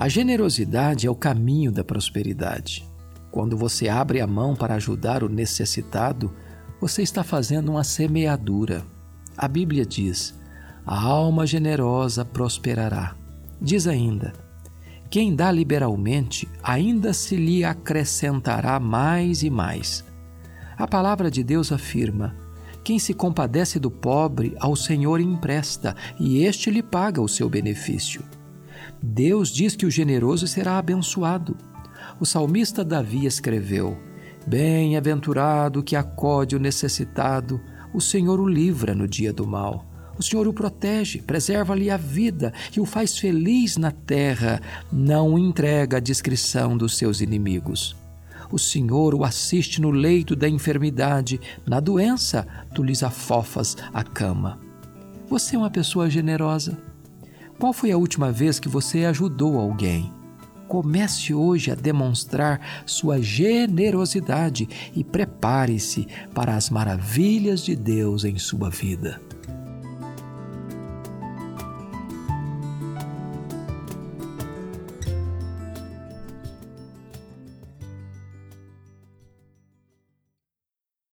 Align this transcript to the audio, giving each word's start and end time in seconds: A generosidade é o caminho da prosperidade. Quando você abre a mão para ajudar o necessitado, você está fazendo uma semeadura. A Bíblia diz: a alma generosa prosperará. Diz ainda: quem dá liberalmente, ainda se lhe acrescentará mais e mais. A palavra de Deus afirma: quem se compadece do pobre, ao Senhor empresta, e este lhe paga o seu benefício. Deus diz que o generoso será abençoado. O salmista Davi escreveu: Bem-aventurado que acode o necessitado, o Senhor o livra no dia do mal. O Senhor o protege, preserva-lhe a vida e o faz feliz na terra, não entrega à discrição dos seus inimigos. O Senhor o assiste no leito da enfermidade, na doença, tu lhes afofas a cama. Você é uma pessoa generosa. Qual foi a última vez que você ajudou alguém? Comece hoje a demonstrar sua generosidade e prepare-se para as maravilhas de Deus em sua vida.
A 0.00 0.08
generosidade 0.08 1.06
é 1.06 1.10
o 1.10 1.14
caminho 1.14 1.70
da 1.70 1.84
prosperidade. 1.84 2.88
Quando 3.30 3.54
você 3.54 3.86
abre 3.86 4.22
a 4.22 4.26
mão 4.26 4.56
para 4.56 4.76
ajudar 4.76 5.22
o 5.22 5.28
necessitado, 5.28 6.34
você 6.80 7.02
está 7.02 7.22
fazendo 7.22 7.72
uma 7.72 7.84
semeadura. 7.84 8.82
A 9.36 9.46
Bíblia 9.46 9.84
diz: 9.84 10.34
a 10.86 10.98
alma 10.98 11.46
generosa 11.46 12.24
prosperará. 12.24 13.14
Diz 13.60 13.86
ainda: 13.86 14.32
quem 15.10 15.36
dá 15.36 15.52
liberalmente, 15.52 16.48
ainda 16.62 17.12
se 17.12 17.36
lhe 17.36 17.62
acrescentará 17.62 18.80
mais 18.80 19.42
e 19.42 19.50
mais. 19.50 20.02
A 20.78 20.88
palavra 20.88 21.30
de 21.30 21.44
Deus 21.44 21.70
afirma: 21.70 22.34
quem 22.82 22.98
se 22.98 23.12
compadece 23.12 23.78
do 23.78 23.90
pobre, 23.90 24.56
ao 24.60 24.74
Senhor 24.74 25.20
empresta, 25.20 25.94
e 26.18 26.42
este 26.42 26.70
lhe 26.70 26.82
paga 26.82 27.20
o 27.20 27.28
seu 27.28 27.50
benefício. 27.50 28.24
Deus 29.02 29.50
diz 29.50 29.76
que 29.76 29.86
o 29.86 29.90
generoso 29.90 30.46
será 30.46 30.78
abençoado. 30.78 31.56
O 32.18 32.26
salmista 32.26 32.84
Davi 32.84 33.26
escreveu: 33.26 33.96
Bem-aventurado 34.46 35.82
que 35.82 35.96
acode 35.96 36.56
o 36.56 36.60
necessitado, 36.60 37.60
o 37.92 38.00
Senhor 38.00 38.40
o 38.40 38.48
livra 38.48 38.94
no 38.94 39.06
dia 39.06 39.32
do 39.32 39.46
mal. 39.46 39.86
O 40.18 40.22
Senhor 40.22 40.46
o 40.46 40.52
protege, 40.52 41.22
preserva-lhe 41.22 41.90
a 41.90 41.96
vida 41.96 42.52
e 42.76 42.80
o 42.80 42.84
faz 42.84 43.16
feliz 43.16 43.78
na 43.78 43.90
terra, 43.90 44.60
não 44.92 45.38
entrega 45.38 45.96
à 45.96 46.00
discrição 46.00 46.76
dos 46.76 46.98
seus 46.98 47.22
inimigos. 47.22 47.96
O 48.52 48.58
Senhor 48.58 49.14
o 49.14 49.24
assiste 49.24 49.80
no 49.80 49.90
leito 49.90 50.36
da 50.36 50.48
enfermidade, 50.48 51.40
na 51.66 51.80
doença, 51.80 52.46
tu 52.74 52.82
lhes 52.82 53.02
afofas 53.02 53.76
a 53.94 54.02
cama. 54.02 54.58
Você 55.28 55.54
é 55.54 55.58
uma 55.58 55.70
pessoa 55.70 56.10
generosa. 56.10 56.76
Qual 57.60 57.74
foi 57.74 57.90
a 57.92 57.98
última 57.98 58.32
vez 58.32 58.58
que 58.58 58.70
você 58.70 59.04
ajudou 59.04 59.58
alguém? 59.58 60.10
Comece 60.66 61.34
hoje 61.34 61.70
a 61.70 61.74
demonstrar 61.74 62.82
sua 62.86 63.20
generosidade 63.20 64.66
e 64.96 65.04
prepare-se 65.04 66.08
para 66.32 66.56
as 66.56 66.70
maravilhas 66.70 67.62
de 67.62 67.76
Deus 67.76 68.24
em 68.24 68.38
sua 68.38 68.70
vida. 68.70 69.20